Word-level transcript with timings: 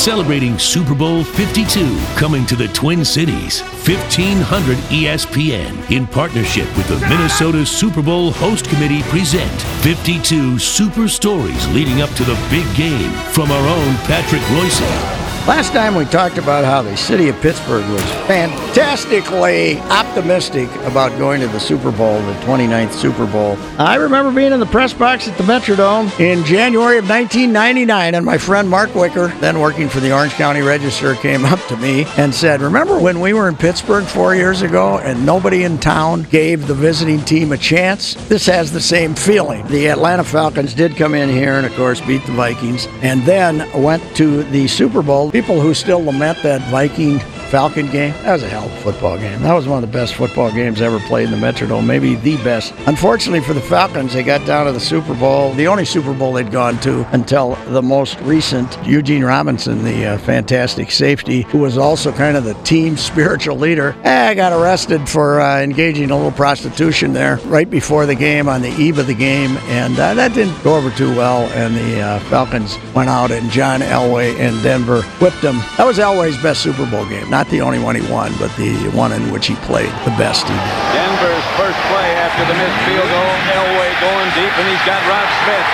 celebrating 0.00 0.58
Super 0.58 0.94
Bowl 0.94 1.22
52 1.22 1.94
coming 2.16 2.46
to 2.46 2.56
the 2.56 2.68
Twin 2.68 3.04
Cities. 3.04 3.60
1500 3.60 4.78
ESPN 4.88 5.90
in 5.90 6.06
partnership 6.06 6.64
with 6.74 6.88
the 6.88 6.98
Minnesota 7.06 7.66
Super 7.66 8.00
Bowl 8.00 8.32
Host 8.32 8.66
Committee 8.70 9.02
present 9.02 9.60
52 9.82 10.58
super 10.58 11.06
stories 11.06 11.68
leading 11.68 12.00
up 12.00 12.08
to 12.10 12.24
the 12.24 12.34
big 12.48 12.64
game 12.74 13.12
from 13.32 13.50
our 13.50 13.68
own 13.68 13.94
Patrick 14.06 14.42
Reusse. 14.42 15.19
Last 15.48 15.72
time 15.72 15.94
we 15.94 16.04
talked 16.04 16.36
about 16.36 16.64
how 16.64 16.82
the 16.82 16.94
city 16.96 17.28
of 17.28 17.40
Pittsburgh 17.40 17.88
was 17.90 18.02
fantastically 18.28 19.78
optimistic 19.80 20.68
about 20.84 21.16
going 21.18 21.40
to 21.40 21.48
the 21.48 21.58
Super 21.58 21.90
Bowl, 21.90 22.20
the 22.20 22.34
29th 22.34 22.92
Super 22.92 23.26
Bowl. 23.26 23.56
I 23.78 23.96
remember 23.96 24.30
being 24.32 24.52
in 24.52 24.60
the 24.60 24.66
press 24.66 24.92
box 24.92 25.26
at 25.26 25.36
the 25.38 25.42
Metrodome 25.44 26.08
in 26.20 26.44
January 26.44 26.98
of 26.98 27.08
1999, 27.08 28.14
and 28.14 28.24
my 28.24 28.36
friend 28.36 28.68
Mark 28.68 28.94
Whicker, 28.94 29.28
then 29.40 29.60
working 29.60 29.88
for 29.88 29.98
the 29.98 30.12
Orange 30.12 30.34
County 30.34 30.60
Register, 30.60 31.14
came 31.16 31.44
up 31.46 31.58
to 31.68 31.76
me 31.78 32.04
and 32.18 32.34
said, 32.34 32.60
Remember 32.60 33.00
when 33.00 33.18
we 33.18 33.32
were 33.32 33.48
in 33.48 33.56
Pittsburgh 33.56 34.04
four 34.04 34.36
years 34.36 34.60
ago 34.60 34.98
and 34.98 35.24
nobody 35.24 35.64
in 35.64 35.78
town 35.78 36.24
gave 36.24 36.66
the 36.66 36.74
visiting 36.74 37.24
team 37.24 37.52
a 37.52 37.58
chance? 37.58 38.14
This 38.28 38.44
has 38.46 38.70
the 38.70 38.80
same 38.80 39.14
feeling. 39.14 39.66
The 39.68 39.88
Atlanta 39.88 40.22
Falcons 40.22 40.74
did 40.74 40.96
come 40.96 41.14
in 41.14 41.30
here 41.30 41.54
and, 41.54 41.66
of 41.66 41.74
course, 41.76 42.00
beat 42.02 42.24
the 42.26 42.32
Vikings, 42.32 42.86
and 43.00 43.22
then 43.22 43.68
went 43.82 44.04
to 44.16 44.44
the 44.44 44.68
Super 44.68 45.02
Bowl 45.02 45.29
People 45.32 45.60
who 45.60 45.74
still 45.74 46.04
lament 46.04 46.42
that 46.42 46.60
Viking 46.70 47.20
Falcon 47.50 47.90
game, 47.90 48.12
that 48.22 48.32
was 48.32 48.44
a 48.44 48.48
hell 48.48 48.64
of 48.66 48.72
a 48.72 48.76
football 48.76 49.18
game. 49.18 49.42
That 49.42 49.54
was 49.54 49.66
one 49.66 49.82
of 49.82 49.90
the 49.90 49.98
best 49.98 50.14
football 50.14 50.52
games 50.52 50.80
ever 50.80 51.00
played 51.00 51.30
in 51.30 51.32
the 51.32 51.36
Metrodome, 51.36 51.84
maybe 51.84 52.14
the 52.14 52.36
best. 52.44 52.72
Unfortunately 52.86 53.40
for 53.40 53.54
the 53.54 53.60
Falcons, 53.60 54.12
they 54.12 54.22
got 54.22 54.46
down 54.46 54.66
to 54.66 54.72
the 54.72 54.78
Super 54.78 55.14
Bowl, 55.14 55.52
the 55.54 55.66
only 55.66 55.84
Super 55.84 56.14
Bowl 56.14 56.32
they'd 56.32 56.52
gone 56.52 56.78
to 56.80 57.04
until 57.12 57.56
the 57.66 57.82
most 57.82 58.20
recent. 58.20 58.78
Eugene 58.86 59.24
Robinson, 59.24 59.82
the 59.82 60.06
uh, 60.06 60.18
fantastic 60.18 60.92
safety, 60.92 61.42
who 61.42 61.58
was 61.58 61.76
also 61.76 62.12
kind 62.12 62.36
of 62.36 62.44
the 62.44 62.54
team 62.62 62.96
spiritual 62.96 63.56
leader, 63.56 63.96
eh, 64.04 64.32
got 64.34 64.52
arrested 64.52 65.08
for 65.08 65.40
uh, 65.40 65.60
engaging 65.60 66.04
in 66.04 66.10
a 66.10 66.16
little 66.16 66.30
prostitution 66.30 67.12
there 67.12 67.36
right 67.46 67.68
before 67.68 68.06
the 68.06 68.14
game, 68.14 68.48
on 68.48 68.62
the 68.62 68.70
eve 68.80 68.98
of 68.98 69.08
the 69.08 69.14
game, 69.14 69.56
and 69.68 69.98
uh, 69.98 70.14
that 70.14 70.32
didn't 70.34 70.62
go 70.62 70.76
over 70.76 70.90
too 70.90 71.14
well. 71.16 71.48
And 71.50 71.74
the 71.74 72.00
uh, 72.00 72.20
Falcons 72.20 72.78
went 72.94 73.10
out, 73.10 73.32
and 73.32 73.50
John 73.50 73.80
Elway 73.80 74.38
in 74.38 74.62
Denver 74.62 75.02
whipped 75.20 75.42
them. 75.42 75.56
That 75.76 75.86
was 75.86 75.98
Elway's 75.98 76.40
best 76.40 76.62
Super 76.62 76.88
Bowl 76.88 77.04
game. 77.06 77.28
Not 77.40 77.48
the 77.48 77.62
only 77.62 77.78
one 77.78 77.96
he 77.96 78.04
won, 78.12 78.28
but 78.36 78.52
the 78.60 78.76
one 78.92 79.12
in 79.16 79.32
which 79.32 79.46
he 79.46 79.54
played 79.64 79.88
the 80.04 80.12
best 80.20 80.44
he 80.44 80.52
did. 80.52 80.76
Denver's 80.92 81.46
first 81.56 81.80
play 81.88 82.12
after 82.20 82.44
the 82.44 82.52
missed 82.52 82.80
field 82.84 83.08
goal. 83.08 83.32
Elway 83.56 83.88
going 83.96 84.28
deep, 84.36 84.52
and 84.60 84.68
he's 84.68 84.84
got 84.84 85.00
Rod 85.08 85.24
Smith. 85.40 85.68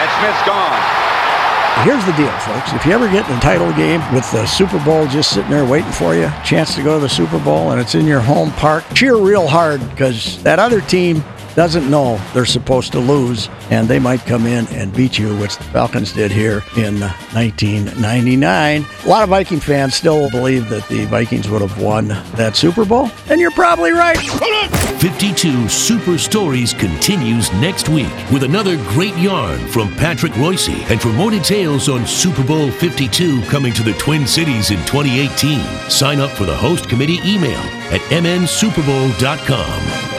And 0.00 0.08
Smith's 0.16 0.44
gone. 0.48 0.80
Here's 1.84 2.04
the 2.06 2.16
deal, 2.16 2.32
folks. 2.40 2.72
If 2.72 2.86
you 2.86 2.92
ever 2.92 3.12
get 3.12 3.28
in 3.28 3.34
the 3.34 3.40
title 3.42 3.70
game 3.74 4.00
with 4.14 4.24
the 4.32 4.46
Super 4.46 4.82
Bowl 4.86 5.06
just 5.06 5.34
sitting 5.34 5.50
there 5.50 5.66
waiting 5.66 5.92
for 5.92 6.14
you, 6.14 6.32
chance 6.46 6.74
to 6.76 6.82
go 6.82 6.94
to 6.94 7.00
the 7.00 7.10
Super 7.10 7.38
Bowl, 7.38 7.72
and 7.72 7.80
it's 7.80 7.94
in 7.94 8.06
your 8.06 8.20
home 8.20 8.50
park, 8.52 8.82
cheer 8.94 9.14
real 9.16 9.46
hard 9.46 9.86
because 9.90 10.42
that 10.44 10.58
other 10.58 10.80
team 10.80 11.22
doesn't 11.54 11.90
know 11.90 12.20
they're 12.34 12.44
supposed 12.44 12.92
to 12.92 12.98
lose, 12.98 13.48
and 13.70 13.88
they 13.88 13.98
might 13.98 14.20
come 14.20 14.46
in 14.46 14.66
and 14.68 14.94
beat 14.94 15.18
you, 15.18 15.36
which 15.36 15.56
the 15.56 15.64
Falcons 15.64 16.12
did 16.12 16.30
here 16.30 16.62
in 16.76 17.00
1999. 17.00 18.86
A 19.04 19.08
lot 19.08 19.22
of 19.22 19.28
Viking 19.28 19.60
fans 19.60 19.94
still 19.94 20.30
believe 20.30 20.68
that 20.68 20.86
the 20.88 21.04
Vikings 21.06 21.48
would 21.48 21.62
have 21.62 21.80
won 21.80 22.08
that 22.08 22.56
Super 22.56 22.84
Bowl, 22.84 23.10
and 23.28 23.40
you're 23.40 23.50
probably 23.52 23.92
right. 23.92 24.18
52 25.00 25.68
Super 25.68 26.16
Stories 26.16 26.72
continues 26.72 27.52
next 27.54 27.88
week 27.88 28.12
with 28.30 28.44
another 28.44 28.76
great 28.90 29.16
yarn 29.16 29.58
from 29.68 29.92
Patrick 29.96 30.32
Reusse. 30.34 30.88
And 30.90 31.00
for 31.00 31.08
more 31.08 31.30
details 31.30 31.88
on 31.88 32.06
Super 32.06 32.44
Bowl 32.44 32.70
52 32.70 33.42
coming 33.46 33.72
to 33.72 33.82
the 33.82 33.94
Twin 33.94 34.26
Cities 34.26 34.70
in 34.70 34.78
2018, 34.86 35.90
sign 35.90 36.20
up 36.20 36.30
for 36.30 36.44
the 36.44 36.54
host 36.54 36.88
committee 36.88 37.18
email 37.24 37.58
at 37.90 38.00
mnsuperbowl.com. 38.12 40.11